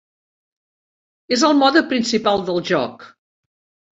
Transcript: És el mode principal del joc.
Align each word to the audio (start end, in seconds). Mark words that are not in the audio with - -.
És 1.35 1.43
el 1.49 1.53
mode 1.59 1.83
principal 1.93 2.43
del 2.47 2.57
joc. 2.73 3.07